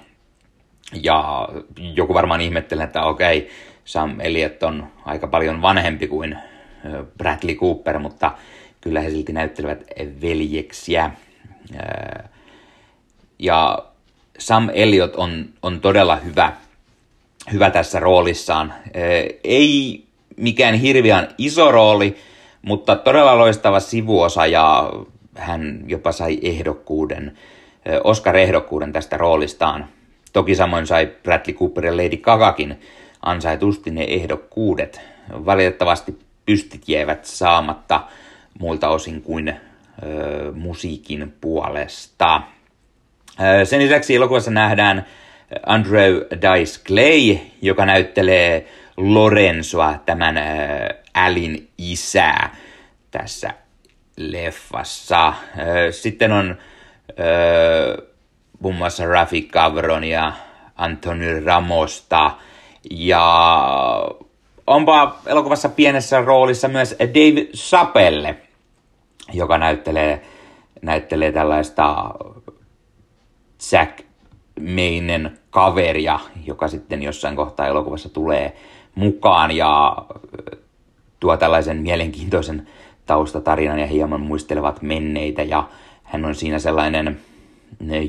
Ja 1.04 1.50
joku 1.78 2.14
varmaan 2.14 2.42
ihmettelee, 2.42 2.84
että 2.84 3.04
okei, 3.04 3.50
Sam 3.86 4.20
Elliot 4.20 4.64
on 4.64 4.88
aika 5.06 5.28
paljon 5.28 5.62
vanhempi 5.62 6.08
kuin 6.08 6.38
Bradley 7.18 7.56
Cooper, 7.56 8.00
mutta 8.00 8.32
kyllä 8.82 9.00
he 9.02 9.10
silti 9.10 9.34
näyttelevät 9.34 9.84
veljeksiä. 10.22 11.12
Ja 13.40 13.86
Sam 14.42 14.70
Elliot 14.74 15.16
on, 15.16 15.46
on 15.62 15.80
todella 15.80 16.16
hyvä, 16.16 16.54
hyvä 17.52 17.70
tässä 17.70 18.00
roolissaan. 18.00 18.74
Ei 19.44 20.04
mikään 20.38 20.76
hirveän 20.76 21.28
iso 21.38 21.72
rooli, 21.72 22.16
mutta 22.62 22.96
todella 22.96 23.38
loistava 23.38 23.80
sivuosa 23.80 24.46
ja 24.46 24.94
hän 25.36 25.84
jopa 25.88 26.12
sai 26.12 26.40
ehdokkuuden, 26.42 27.38
Oscar-ehdokkuuden 28.04 28.94
tästä 28.94 29.18
roolistaan. 29.18 29.88
Toki 30.34 30.56
samoin 30.56 30.88
sai 30.88 31.12
Bradley 31.24 31.56
Cooper 31.56 31.86
ja 31.86 31.98
Lady 31.98 32.18
Gagakin 32.18 32.80
ansaitusti 33.22 33.92
ne 33.92 34.04
ehdokkuudet. 34.04 35.02
Valitettavasti 35.46 36.20
pystit 36.46 36.90
jäivät 36.90 37.26
saamatta 37.26 38.04
muilta 38.60 38.90
osin 38.90 39.22
kuin 39.22 39.50
ö, 39.50 39.56
musiikin 40.54 41.34
puolesta. 41.42 42.42
Sen 43.64 43.80
lisäksi 43.82 44.16
elokuvassa 44.16 44.52
nähdään 44.52 45.06
Andrew 45.66 46.16
Dice 46.16 46.84
Clay, 46.84 47.38
joka 47.62 47.86
näyttelee 47.86 48.68
Lorenzoa, 48.98 49.96
tämän 50.06 50.36
Alin 51.14 51.70
isää 51.78 52.56
tässä 53.12 53.54
leffassa. 54.18 55.34
Sitten 55.92 56.32
on 56.32 56.58
muun 58.60 58.76
muassa 58.76 59.06
Rafi 59.06 59.42
Gavron 59.42 60.04
ja 60.04 60.34
Anthony 60.76 61.46
Ramosta. 61.46 62.32
Ja 62.92 63.26
onpa 64.68 65.20
elokuvassa 65.26 65.70
pienessä 65.70 66.22
roolissa 66.22 66.68
myös 66.68 66.96
Dave 67.00 67.48
Sapelle, 67.54 68.36
joka 69.34 69.58
näyttelee, 69.58 70.22
näyttelee 70.82 71.32
tällaista 71.32 71.96
Jack 73.72 74.02
Meinen 74.60 75.40
kaveria, 75.50 76.20
joka 76.46 76.68
sitten 76.68 77.04
jossain 77.04 77.36
kohtaa 77.36 77.68
elokuvassa 77.68 78.10
tulee 78.10 78.56
mukaan 78.96 79.52
ja 79.52 79.98
tuo 81.20 81.38
tällaisen 81.38 81.78
mielenkiintoisen 81.78 82.68
taustatarinan 83.06 83.80
ja 83.80 83.88
hieman 83.88 84.22
muistelevat 84.22 84.82
menneitä 84.82 85.44
ja 85.44 85.70
hän 86.04 86.26
on 86.26 86.36
siinä 86.36 86.60
sellainen 86.60 87.22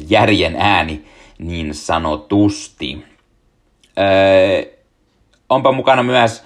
järjen 0.08 0.56
ääni 0.58 1.04
niin 1.38 1.74
sanotusti. 1.74 3.04
Öö, 3.98 4.72
onpa 5.48 5.72
mukana 5.72 6.02
myös 6.02 6.44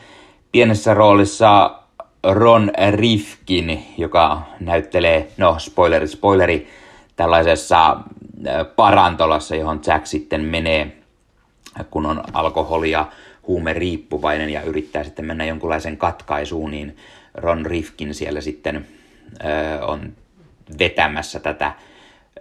pienessä 0.53 0.95
roolissa 0.95 1.79
Ron 2.23 2.71
Rifkin, 2.91 3.87
joka 3.99 4.43
näyttelee, 4.61 5.29
no 5.37 5.59
spoileri, 5.59 6.09
spoileri, 6.09 6.69
tällaisessa 7.17 7.97
parantolassa, 8.77 9.57
johon 9.57 9.81
Jack 9.87 10.07
sitten 10.07 10.41
menee, 10.41 10.97
kun 11.91 12.07
on 12.07 12.23
alkoholia 12.33 13.07
huume 13.47 13.73
riippuvainen 13.73 14.51
ja 14.51 14.63
yrittää 14.63 15.05
sitten 15.05 15.25
mennä 15.25 15.45
jonkunlaisen 15.45 15.97
katkaisuun, 15.97 16.71
niin 16.71 16.97
Ron 17.35 17.67
Rifkin 17.67 18.15
siellä 18.15 18.41
sitten 18.41 18.87
ö, 19.45 19.85
on 19.85 20.13
vetämässä 20.79 21.41
tätä 21.41 21.73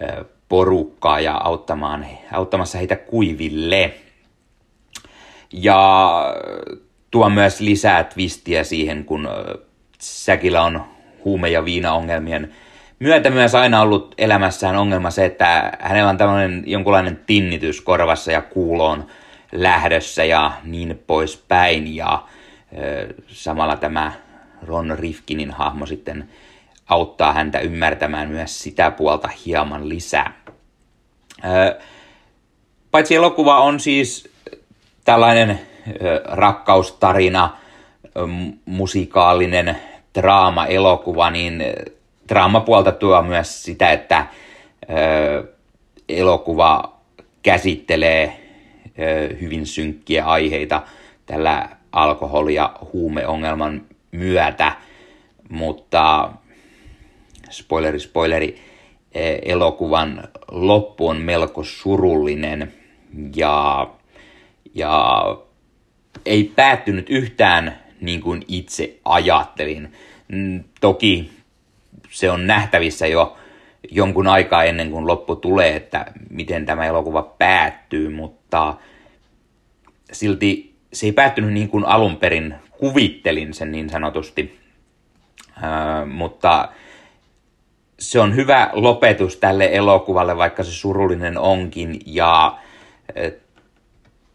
ö, 0.02 0.26
porukkaa 0.50 1.20
ja 1.20 1.38
auttamaan, 1.44 2.06
auttamassa 2.32 2.78
heitä 2.78 2.96
kuiville. 2.96 3.94
Ja 5.54 6.12
tuo 7.12 7.30
myös 7.30 7.60
lisää 7.60 8.04
twistiä 8.04 8.64
siihen, 8.64 9.06
kun 9.06 9.30
Säkillä 10.00 10.64
on 10.64 10.86
huume- 11.26 11.50
ja 11.50 11.66
viinaongelmien 11.66 12.56
myötä 13.00 13.30
myös 13.30 13.56
aina 13.56 13.82
ollut 13.82 14.16
elämässään 14.18 14.76
ongelma 14.76 15.12
se, 15.12 15.26
että 15.26 15.74
hänellä 15.80 16.10
on 16.10 16.18
tämmöinen 16.18 16.64
jonkunlainen 16.66 17.20
tinnitys 17.26 17.82
korvassa 17.82 18.32
ja 18.32 18.42
kuuloon 18.42 19.08
lähdössä 19.52 20.24
ja 20.24 20.52
niin 20.64 21.04
poispäin. 21.08 21.96
Ja 21.96 22.24
ö, 22.78 23.14
samalla 23.28 23.76
tämä 23.76 24.12
Ron 24.64 25.00
Rifkinin 25.00 25.52
hahmo 25.52 25.86
sitten 25.86 26.30
auttaa 26.88 27.34
häntä 27.34 27.60
ymmärtämään 27.60 28.30
myös 28.30 28.60
sitä 28.60 28.92
puolta 28.92 29.30
hieman 29.46 29.90
lisää. 29.90 30.34
Ö, 31.46 31.80
paitsi 32.92 33.16
elokuva 33.16 33.62
on 33.62 33.80
siis 33.80 34.34
tällainen 35.06 35.60
ö, 35.88 36.22
rakkaustarina, 36.26 37.58
ö, 38.06 38.10
musikaalinen 38.66 39.78
draama-elokuva, 40.16 41.30
niin 41.30 41.64
draamapuolta 42.30 42.92
tuo 42.92 43.22
myös 43.22 43.64
sitä, 43.64 43.92
että 43.92 44.26
ö, 44.90 45.54
elokuva 46.10 46.98
käsittelee 47.44 48.40
ö, 49.00 49.36
hyvin 49.42 49.66
synkkiä 49.66 50.26
aiheita 50.26 50.82
tällä 51.26 51.70
alkoholi- 51.92 52.56
ja 52.56 52.76
huumeongelman 52.94 53.82
myötä, 54.12 54.72
mutta 55.50 56.32
spoileri, 57.50 58.00
spoileri, 58.00 58.62
elokuvan 59.46 60.24
loppu 60.52 61.08
on 61.08 61.22
melko 61.22 61.64
surullinen 61.64 62.74
ja, 63.36 63.88
ja 64.76 65.24
ei 66.26 66.44
päättynyt 66.56 67.10
yhtään 67.10 67.80
niin 68.02 68.22
kuin 68.22 68.44
itse 68.48 69.00
ajattelin. 69.06 69.94
Toki 70.82 71.32
se 72.16 72.32
on 72.32 72.48
nähtävissä 72.48 73.08
jo 73.08 73.38
jonkun 73.92 74.28
aikaa 74.28 74.64
ennen 74.64 74.92
kuin 74.92 75.08
loppu 75.08 75.36
tulee, 75.36 75.76
että 75.76 76.06
miten 76.30 76.66
tämä 76.66 76.86
elokuva 76.86 77.24
päättyy, 77.24 78.10
mutta 78.10 78.76
silti 80.12 80.76
se 80.94 81.06
ei 81.06 81.12
päättynyt 81.12 81.54
niin 81.54 81.70
kuin 81.70 81.86
alun 81.86 82.18
perin 82.18 82.56
kuvittelin 82.72 83.54
sen 83.54 83.72
niin 83.72 83.90
sanotusti. 83.90 84.60
Ää, 85.62 86.06
mutta 86.06 86.70
se 88.00 88.20
on 88.20 88.36
hyvä 88.36 88.70
lopetus 88.74 89.38
tälle 89.38 89.70
elokuvalle, 89.72 90.38
vaikka 90.38 90.64
se 90.64 90.72
surullinen 90.72 91.38
onkin, 91.38 92.00
ja 92.06 92.58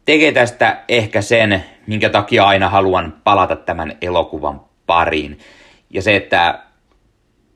tekee 0.05 0.33
tästä 0.33 0.85
ehkä 0.89 1.23
sen, 1.23 1.65
minkä 1.87 2.09
takia 2.09 2.45
aina 2.45 2.69
haluan 2.69 3.15
palata 3.25 3.57
tämän 3.57 3.97
elokuvan 4.03 4.61
pariin. 4.87 5.39
Ja 5.91 6.03
se, 6.03 6.17
että 6.17 6.59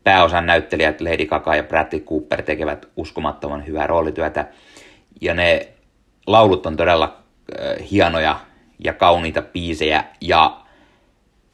pääosan 0.05 0.47
näyttelijät 0.47 1.01
Lady 1.01 1.27
Gaga 1.27 1.57
ja 1.57 1.63
Bradley 1.63 2.01
Cooper 2.01 2.43
tekevät 2.43 2.89
uskomattoman 2.97 3.67
hyvää 3.67 3.87
roolityötä. 3.87 4.47
Ja 5.21 5.35
ne 5.35 5.69
laulut 6.27 6.67
on 6.67 6.77
todella 6.77 7.17
äh, 7.61 7.91
hienoja 7.91 8.41
ja 8.85 8.93
kauniita 8.93 9.43
biisejä. 9.43 10.05
Ja 10.21 10.61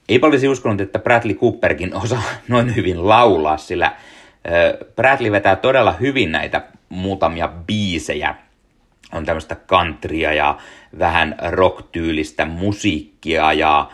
ei 0.08 0.20
olisi 0.22 0.48
uskonut, 0.48 0.80
että 0.80 0.98
Bradley 0.98 1.34
Cooperkin 1.34 1.94
osaa 1.94 2.22
noin 2.48 2.76
hyvin 2.76 3.08
laulaa, 3.08 3.56
sillä 3.56 3.86
äh, 3.86 3.94
Bradley 4.96 5.32
vetää 5.32 5.56
todella 5.56 5.92
hyvin 5.92 6.32
näitä 6.32 6.62
muutamia 6.88 7.48
biisejä. 7.48 8.34
On 9.12 9.24
tämmöistä 9.24 9.56
countrya 9.68 10.32
ja 10.32 10.58
vähän 10.98 11.34
rock-tyylistä 11.48 12.44
musiikkia 12.44 13.52
ja 13.52 13.80
äh, 13.80 13.88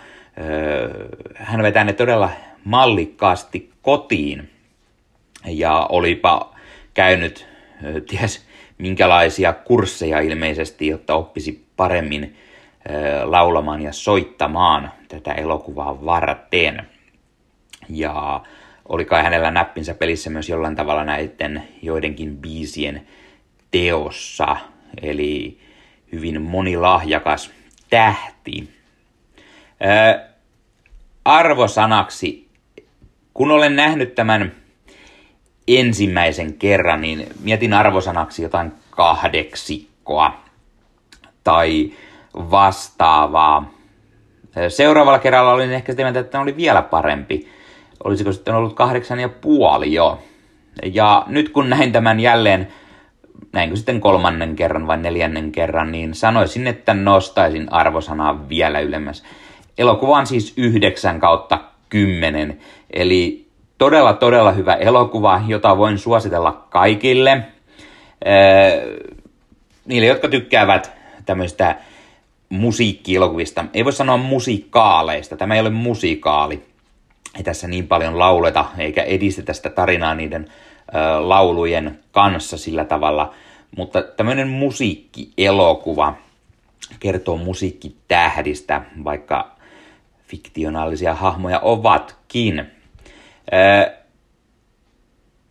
hän 1.35 1.62
vetää 1.62 1.85
ne 1.85 1.92
todella 1.92 2.31
mallikkaasti 2.64 3.76
kotiin. 3.87 4.51
Ja 5.44 5.87
olipa 5.88 6.55
käynyt 6.94 7.46
ties 8.09 8.46
minkälaisia 8.79 9.53
kursseja 9.53 10.20
ilmeisesti, 10.20 10.87
jotta 10.87 11.14
oppisi 11.14 11.66
paremmin 11.77 12.37
laulamaan 13.25 13.83
ja 13.83 13.92
soittamaan 13.92 14.92
tätä 15.09 15.33
elokuvaa 15.33 16.05
varten. 16.05 16.87
Ja 17.88 18.42
oli 18.88 19.05
kai 19.05 19.22
hänellä 19.22 19.51
näppinsä 19.51 19.94
pelissä 19.94 20.31
myös 20.31 20.49
jollain 20.49 20.77
tavalla 20.77 21.05
näiden 21.05 21.62
joidenkin 21.83 22.37
biisien 22.37 23.07
teossa. 23.70 24.57
Eli 25.03 25.59
hyvin 26.12 26.42
monilahjakas 26.42 27.51
tähti. 27.90 28.68
arvosanaksi 31.25 32.45
kun 33.37 33.51
olen 33.51 33.77
nähnyt 33.77 34.14
tämän 34.14 34.53
ensimmäisen 35.68 36.55
kerran, 36.55 37.01
niin 37.01 37.27
mietin 37.42 37.75
arvosanaksi 37.75 38.42
jotain 38.42 38.72
kahdeksikkoa 38.90 40.40
tai 41.44 41.92
vastaavaa. 42.35 43.70
Seuraavalla 44.68 45.18
kerralla 45.18 45.53
olin 45.53 45.72
ehkä 45.72 45.92
sitä 45.92 46.03
mieltä, 46.03 46.20
että 46.20 46.40
oli 46.40 46.57
vielä 46.57 46.83
parempi. 46.83 47.49
Olisiko 48.05 48.33
sitten 48.33 48.55
ollut 48.55 48.75
kahdeksan 48.75 49.20
ja 49.20 49.29
puoli 49.29 49.92
jo. 49.92 50.22
Ja 50.92 51.25
nyt 51.27 51.49
kun 51.49 51.70
näin 51.70 51.92
tämän 51.92 52.20
jälleen, 52.20 52.68
näinkö 53.53 53.77
sitten 53.77 54.01
kolmannen 54.01 54.57
kerran 54.57 54.87
vai 54.87 54.96
neljännen 54.96 55.53
kerran, 55.53 55.92
niin 55.92 56.14
sanoisin, 56.14 56.66
että 56.66 56.94
nostaisin 56.94 57.72
arvosanaa 57.72 58.49
vielä 58.49 58.81
ylemmäs. 58.81 59.25
Elokuva 59.79 60.18
on 60.18 60.27
siis 60.27 60.55
9 60.57 61.20
kautta 61.20 61.76
10. 61.88 62.59
Eli 62.90 63.46
todella, 63.79 64.12
todella 64.12 64.53
hyvä 64.53 64.75
elokuva, 64.75 65.42
jota 65.46 65.77
voin 65.77 65.99
suositella 65.99 66.66
kaikille. 66.70 67.42
Öö, 68.27 68.96
niille, 69.87 70.07
jotka 70.07 70.29
tykkäävät 70.29 70.92
tämmöistä 71.27 71.77
musiikkielokuvista. 72.49 73.64
Ei 73.75 73.85
voi 73.85 73.92
sanoa 73.92 74.16
musikaaleista. 74.16 75.37
Tämä 75.37 75.55
ei 75.55 75.61
ole 75.61 75.70
musikaali. 75.70 76.62
Ei 77.37 77.42
tässä 77.42 77.68
niin 77.68 77.88
paljon 77.88 78.18
lauleta 78.18 78.64
eikä 78.79 79.03
edistetä 79.03 79.53
sitä 79.53 79.70
tarinaa 79.70 80.14
niiden 80.14 80.46
ö, 80.49 81.29
laulujen 81.29 81.99
kanssa 82.12 82.59
sillä 82.59 82.85
tavalla. 82.85 83.35
Mutta 83.77 84.03
tämmöinen 84.03 84.49
musiikkielokuva 84.49 86.14
kertoo 87.01 87.37
musiikkitähdistä, 87.37 88.83
vaikka 89.05 89.56
fiktionaalisia 90.27 91.15
hahmoja 91.15 91.61
ovatkin. 91.61 92.67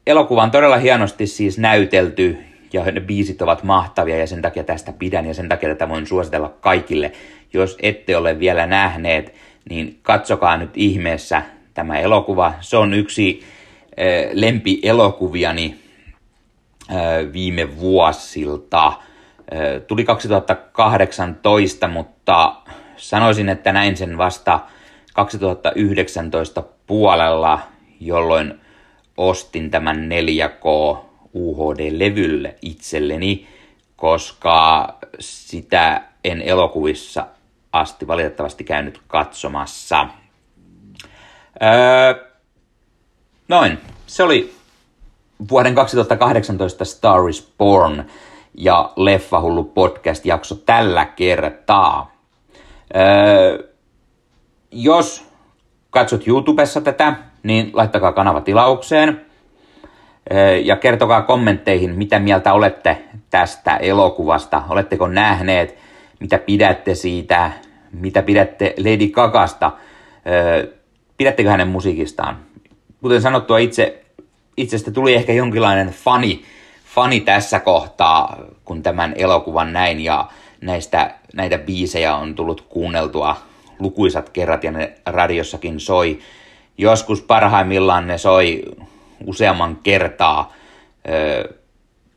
Elokuva 0.08 0.44
on 0.44 0.52
todella 0.52 0.78
hienosti 0.78 1.28
siis 1.28 1.58
näytelty 1.58 2.38
ja 2.74 2.84
ne 2.84 3.02
biisit 3.02 3.42
ovat 3.42 3.64
mahtavia 3.64 4.18
ja 4.18 4.28
sen 4.28 4.42
takia 4.42 4.64
tästä 4.64 4.94
pidän 4.94 5.26
ja 5.26 5.34
sen 5.34 5.50
takia 5.50 5.70
tätä 5.70 5.90
voin 5.90 6.08
suositella 6.08 6.50
kaikille. 6.50 7.12
Jos 7.54 7.78
ette 7.82 8.18
ole 8.18 8.40
vielä 8.40 8.68
nähneet, 8.68 9.34
niin 9.70 10.00
katsokaa 10.02 10.58
nyt 10.58 10.70
ihmeessä 10.76 11.42
tämä 11.74 12.00
elokuva. 12.00 12.54
Se 12.62 12.78
on 12.78 12.94
yksi 12.94 13.44
lempielokuviani 14.34 15.76
viime 17.34 17.78
vuosilta. 17.78 18.94
Tuli 19.88 20.04
2018, 20.04 21.88
mutta 21.88 22.56
sanoisin, 23.10 23.50
että 23.50 23.74
näin 23.74 23.98
sen 23.98 24.18
vasta 24.18 24.60
2019 25.14 26.64
puolella, 26.88 27.60
jolloin 28.00 28.62
ostin 29.18 29.72
tämän 29.72 30.10
4K 30.10 30.98
UHD-levylle 31.34 32.56
itselleni, 32.62 33.48
koska 33.96 34.88
sitä 35.20 36.02
en 36.24 36.42
elokuvissa 36.42 37.28
asti 37.74 38.08
valitettavasti 38.08 38.64
käynyt 38.64 39.02
katsomassa. 39.08 40.08
Öö, 41.64 42.26
noin, 43.48 43.78
se 44.08 44.24
oli 44.24 44.56
vuoden 45.50 45.76
2018 45.76 46.86
Star 46.86 47.30
is 47.30 47.54
Born 47.58 48.04
ja 48.58 48.94
Leffahullu 48.96 49.64
podcast-jakso 49.64 50.56
tällä 50.56 51.06
kertaa. 51.06 52.15
Jos 54.72 55.26
katsot 55.90 56.28
YouTubessa 56.28 56.82
tätä, 56.82 57.14
niin 57.44 57.70
laittakaa 57.74 58.12
kanava 58.12 58.42
tilaukseen 58.42 59.26
ja 60.64 60.76
kertokaa 60.76 61.22
kommentteihin, 61.22 61.96
mitä 61.96 62.20
mieltä 62.20 62.54
olette 62.54 62.98
tästä 63.30 63.78
elokuvasta. 63.78 64.64
Oletteko 64.70 65.08
nähneet, 65.08 65.78
mitä 66.20 66.38
pidätte 66.38 66.96
siitä, 66.96 67.52
mitä 67.92 68.22
pidätte 68.22 68.74
Lady 68.78 69.08
Gagasta, 69.08 69.72
pidättekö 71.18 71.50
hänen 71.50 71.68
musiikistaan. 71.68 72.38
Kuten 73.02 73.22
sanottua, 73.22 73.58
itse, 73.58 74.04
itsestä 74.58 74.92
tuli 74.92 75.16
ehkä 75.16 75.34
jonkinlainen 75.34 75.90
fani, 75.90 76.44
fani 76.86 77.20
tässä 77.20 77.60
kohtaa, 77.60 78.38
kun 78.66 78.84
tämän 78.84 79.14
elokuvan 79.18 79.74
näin 79.74 80.00
ja 80.00 80.28
näistä, 80.62 81.16
näitä 81.36 81.58
biisejä 81.58 82.16
on 82.16 82.36
tullut 82.36 82.62
kuunneltua 82.62 83.38
lukuisat 83.80 84.30
kerrat 84.30 84.64
ja 84.64 84.72
ne 84.72 84.94
radiossakin 85.06 85.80
soi. 85.80 86.20
Joskus 86.78 87.22
parhaimmillaan 87.22 88.08
ne 88.08 88.18
soi 88.18 88.64
useamman 89.26 89.76
kertaa 89.76 90.54
ö, 91.10 91.54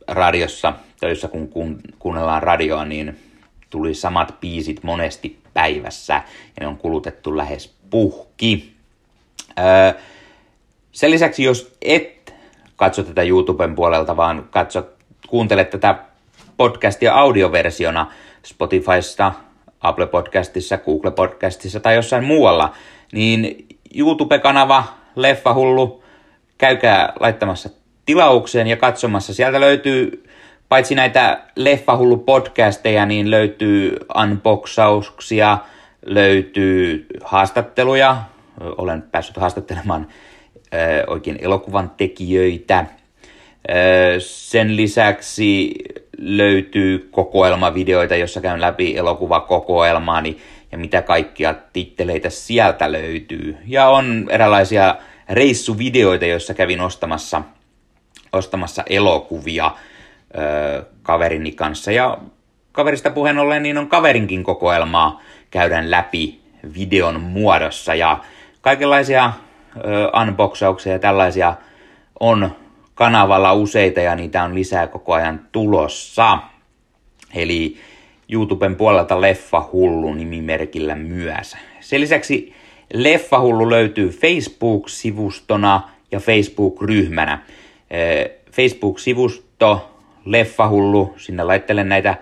radiossa, 0.07 0.73
töissä 0.99 1.27
kun, 1.27 1.47
kun 1.47 1.81
kuunnellaan 1.99 2.43
radioa, 2.43 2.85
niin 2.85 3.19
tuli 3.69 3.93
samat 3.93 4.35
biisit 4.41 4.83
monesti 4.83 5.39
päivässä 5.53 6.13
ja 6.13 6.21
ne 6.59 6.67
on 6.67 6.77
kulutettu 6.77 7.37
lähes 7.37 7.73
puhki. 7.89 8.73
Ö, 9.59 9.99
sen 10.91 11.11
lisäksi, 11.11 11.43
jos 11.43 11.75
et 11.81 12.33
katso 12.75 13.03
tätä 13.03 13.23
YouTuben 13.23 13.75
puolelta, 13.75 14.17
vaan 14.17 14.47
katso, 14.51 14.87
kuuntele 15.27 15.65
tätä 15.65 15.95
podcastia 16.57 17.13
audioversiona 17.13 18.11
Spotifysta, 18.43 19.31
Apple 19.81 20.07
Podcastissa, 20.07 20.77
Google 20.77 21.11
Podcastissa 21.11 21.79
tai 21.79 21.95
jossain 21.95 22.23
muualla, 22.23 22.73
niin 23.11 23.67
YouTube-kanava 23.95 24.83
Leffahullu, 25.15 26.03
käykää 26.57 27.13
laittamassa 27.19 27.69
tilaukseen 28.05 28.67
ja 28.67 28.77
katsomassa. 28.77 29.33
Sieltä 29.33 29.59
löytyy 29.59 30.29
paitsi 30.69 30.95
näitä 30.95 31.41
Leffahullu 31.55 32.17
podcasteja, 32.17 33.05
niin 33.05 33.31
löytyy 33.31 33.97
unboxauksia, 34.21 35.57
löytyy 36.05 37.05
haastatteluja. 37.23 38.17
Olen 38.77 39.01
päässyt 39.01 39.37
haastattelemaan 39.37 40.07
oikein 41.07 41.37
elokuvan 41.41 41.91
tekijöitä. 41.97 42.85
Sen 44.19 44.75
lisäksi 44.75 45.73
löytyy 46.21 47.09
kokoelmavideoita, 47.11 48.15
jossa 48.15 48.41
käyn 48.41 48.61
läpi 48.61 48.97
elokuvakokoelmaani 48.97 50.37
ja 50.71 50.77
mitä 50.77 51.01
kaikkia 51.01 51.55
titteleitä 51.73 52.29
sieltä 52.29 52.91
löytyy. 52.91 53.57
Ja 53.65 53.87
on 53.87 54.25
erilaisia 54.29 54.95
reissuvideoita, 55.29 56.25
joissa 56.25 56.53
kävin 56.53 56.81
ostamassa, 56.81 57.41
ostamassa 58.33 58.83
elokuvia 58.89 59.71
ö, 60.37 60.85
kaverini 61.03 61.51
kanssa. 61.51 61.91
Ja 61.91 62.17
kaverista 62.71 63.09
puheen 63.09 63.37
ollen, 63.37 63.63
niin 63.63 63.77
on 63.77 63.87
kaverinkin 63.87 64.43
kokoelmaa 64.43 65.21
käydään 65.51 65.91
läpi 65.91 66.39
videon 66.75 67.21
muodossa. 67.21 67.95
Ja 67.95 68.17
kaikenlaisia 68.61 69.33
ö, 69.77 69.81
unboxauksia 70.21 70.93
ja 70.93 70.99
tällaisia 70.99 71.53
on 72.19 72.55
kanavalla 72.99 73.53
useita 73.53 73.99
ja 73.99 74.15
niitä 74.15 74.43
on 74.43 74.55
lisää 74.55 74.87
koko 74.87 75.13
ajan 75.13 75.47
tulossa. 75.51 76.37
Eli 77.35 77.77
YouTuben 78.31 78.75
puolelta 78.75 79.21
Leffa 79.21 79.69
Hullu 79.71 80.13
nimimerkillä 80.13 80.95
myös. 80.95 81.57
Sen 81.79 82.01
lisäksi 82.01 82.53
Leffahullu 82.93 83.69
löytyy 83.69 84.09
Facebook-sivustona 84.09 85.81
ja 86.11 86.19
Facebook-ryhmänä. 86.19 87.39
Facebook-sivusto 88.51 89.91
Leffahullu, 90.25 91.13
sinne 91.17 91.43
laittelen 91.43 91.89
näitä 91.89 92.17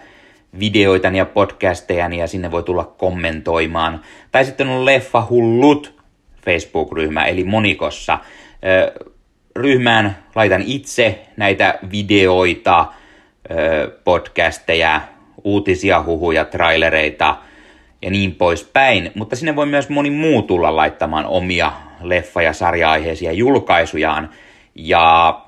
videoita 0.60 1.08
ja 1.08 1.26
podcasteja 1.26 2.08
ja 2.08 2.28
sinne 2.28 2.52
voi 2.52 2.64
tulla 2.64 2.84
kommentoimaan. 2.98 4.02
Tai 4.32 4.46
sitten 4.46 4.68
on 4.68 4.86
Leffahullut 4.86 5.94
Facebook-ryhmä, 6.46 7.26
eli 7.26 7.44
monikossa. 7.44 8.20
Ryhmään. 9.58 10.18
Laitan 10.36 10.64
itse 10.66 11.26
näitä 11.38 11.80
videoita, 11.92 12.86
podcasteja, 14.04 15.02
uutisia, 15.44 16.04
huhuja, 16.04 16.46
trailereita– 16.46 17.36
ja 18.02 18.12
niin 18.12 18.36
poispäin, 18.36 19.12
mutta 19.16 19.36
sinne 19.36 19.56
voi 19.56 19.66
myös 19.66 19.90
moni 19.90 20.10
muu 20.10 20.42
tulla 20.42 20.76
laittamaan 20.76 21.26
omia 21.26 21.72
leffa- 22.02 22.42
ja 22.42 22.54
sarja-aiheisia 22.54 23.32
julkaisujaan, 23.32 24.30
ja 24.76 25.40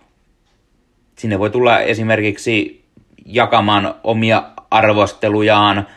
sinne 1.17 1.39
voi 1.39 1.49
tulla 1.49 1.79
esimerkiksi 1.79 2.83
jakamaan 3.25 3.95
omia 4.03 4.43
arvostelujaan, 4.71 5.87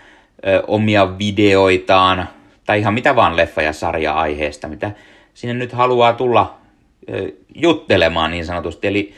omia 0.66 1.18
videoitaan, 1.18 2.28
tai 2.66 2.80
ihan 2.80 2.94
mitä 2.94 3.16
vaan 3.16 3.36
leffa- 3.36 3.62
ja 3.62 3.72
sarja-aiheesta, 3.72 4.68
mitä 4.68 4.90
sinne 5.34 5.54
nyt 5.54 5.72
haluaa 5.72 6.12
tulla 6.12 6.58
juttelemaan 7.54 8.30
niin 8.30 8.46
sanotusti, 8.46 8.86
eli 8.86 9.14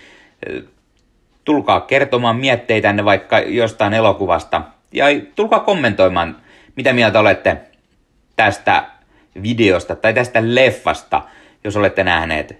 tulkaa 1.44 1.80
kertomaan 1.80 2.36
mietteitänne 2.36 3.04
vaikka 3.04 3.38
jostain 3.38 3.94
elokuvasta, 3.94 4.62
ja 4.92 5.04
tulkaa 5.34 5.60
kommentoimaan 5.60 6.36
mitä 6.76 6.92
mieltä 6.92 7.20
olette 7.20 7.56
tästä 8.36 8.86
videosta 9.42 9.96
tai 9.96 10.14
tästä 10.14 10.40
leffasta, 10.44 11.22
jos 11.64 11.76
olette 11.76 12.04
nähneet 12.04 12.58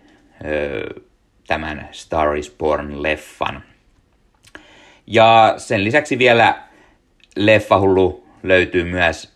tämän 1.46 1.88
Star 1.92 2.37
is 2.37 2.56
Born-leffan. 2.58 3.60
Ja 5.06 5.54
sen 5.56 5.84
lisäksi 5.84 6.18
vielä 6.18 6.62
Leffahullu 7.37 8.26
löytyy 8.42 8.84
myös 8.84 9.34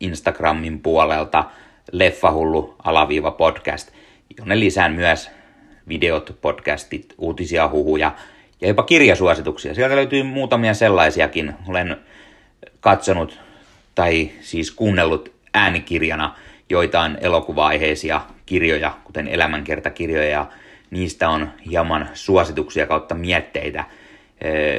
Instagramin 0.00 0.80
puolelta 0.80 1.44
Leffahullu 1.92 2.74
alaviiva 2.84 3.30
podcast, 3.30 3.92
jonne 4.38 4.60
lisään 4.60 4.92
myös 4.92 5.30
videot, 5.88 6.38
podcastit, 6.40 7.14
uutisia, 7.18 7.68
huhuja 7.68 8.12
ja 8.60 8.68
jopa 8.68 8.82
kirjasuosituksia. 8.82 9.74
Sieltä 9.74 9.96
löytyy 9.96 10.22
muutamia 10.22 10.74
sellaisiakin. 10.74 11.54
Olen 11.68 11.96
katsonut 12.80 13.40
tai 13.94 14.30
siis 14.40 14.70
kuunnellut 14.70 15.32
äänikirjana 15.54 16.34
joitain 16.70 17.18
elokuva-aiheisia 17.20 18.20
kirjoja, 18.46 18.94
kuten 19.04 19.28
elämänkertakirjoja, 19.28 20.28
ja 20.28 20.46
niistä 20.90 21.28
on 21.28 21.52
hieman 21.70 22.08
suosituksia 22.14 22.86
kautta 22.86 23.14
mietteitä 23.14 23.84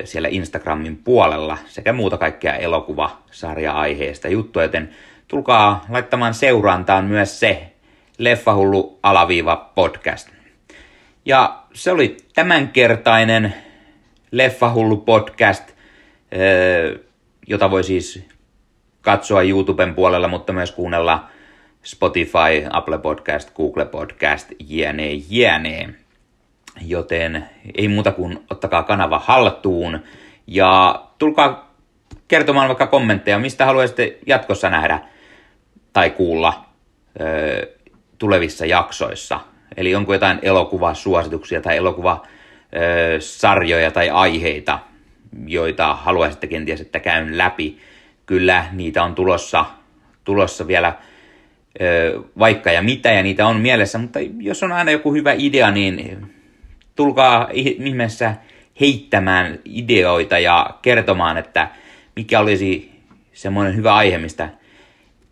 siellä 0.04 0.28
Instagramin 0.32 0.98
puolella 0.98 1.58
sekä 1.68 1.94
muuta 1.94 2.18
kaikkea 2.18 2.54
elokuvasarja-aiheesta 2.54 4.28
juttuja, 4.28 4.66
joten 4.66 4.90
tulkaa 5.28 5.86
laittamaan 5.90 6.34
seurantaan 6.34 7.06
myös 7.06 7.40
se 7.40 7.72
Leffahullu 8.17 8.99
alaviiva 9.03 9.71
podcast. 9.75 10.30
Ja 11.25 11.63
se 11.73 11.91
oli 11.91 12.17
tämänkertainen 12.36 13.53
Leffahullu 14.32 14.97
podcast, 14.97 15.73
jota 17.47 17.71
voi 17.71 17.84
siis 17.84 18.27
katsoa 19.01 19.41
YouTuben 19.41 19.95
puolella, 19.95 20.27
mutta 20.27 20.53
myös 20.53 20.71
kuunnella 20.71 21.30
Spotify, 21.84 22.67
Apple 22.69 22.97
Podcast, 22.97 23.56
Google 23.56 23.86
Podcast, 23.86 24.51
jne, 24.60 25.13
jne. 25.30 25.89
Joten 26.82 27.45
ei 27.75 27.88
muuta 27.88 28.12
kuin 28.12 28.39
ottakaa 28.49 28.84
kanava 28.84 29.19
haltuun 29.19 29.99
ja 30.47 31.03
tulkaa 31.17 31.75
kertomaan 32.27 32.67
vaikka 32.67 32.88
kommentteja, 32.88 33.39
mistä 33.39 33.65
haluaisitte 33.65 34.17
jatkossa 34.27 34.69
nähdä 34.69 34.99
tai 35.93 36.10
kuulla 36.10 36.65
ö, 37.19 37.77
tulevissa 38.17 38.65
jaksoissa. 38.65 39.39
Eli 39.77 39.95
onko 39.95 40.13
jotain 40.13 40.39
elokuvasuosituksia 40.41 41.62
tai 41.62 41.77
elokuvasarjoja 41.77 43.91
tai 43.91 44.10
aiheita, 44.10 44.80
joita 45.47 45.95
haluaisitte 45.95 46.47
kenties, 46.47 46.82
että 46.82 46.99
käyn 46.99 47.38
läpi. 47.38 47.77
Kyllä 48.25 48.65
niitä 48.71 49.03
on 49.03 49.15
tulossa, 49.15 49.65
tulossa 50.23 50.67
vielä 50.67 50.93
vaikka 52.39 52.71
ja 52.71 52.82
mitä, 52.82 53.12
ja 53.12 53.23
niitä 53.23 53.47
on 53.47 53.60
mielessä, 53.60 53.97
mutta 53.97 54.19
jos 54.39 54.63
on 54.63 54.71
aina 54.71 54.91
joku 54.91 55.13
hyvä 55.13 55.34
idea, 55.38 55.71
niin 55.71 56.36
tulkaa 56.95 57.49
ihmeessä 57.53 58.36
heittämään 58.80 59.60
ideoita 59.65 60.39
ja 60.39 60.69
kertomaan, 60.82 61.38
että 61.38 61.67
mikä 62.15 62.39
olisi 62.39 62.91
semmoinen 63.34 63.75
hyvä 63.75 63.95
aihe, 63.95 64.17
mistä 64.17 64.49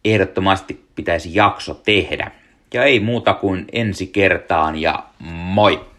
ehdottomasti 0.06 0.86
pitäisi 0.96 1.36
jakso 1.36 1.74
tehdä. 1.74 2.32
Ja 2.76 2.84
ei 2.84 3.00
muuta 3.00 3.34
kuin 3.34 3.66
ensi 3.72 4.08
kertaan 4.08 4.82
ja 4.82 5.04
moi! 5.20 5.95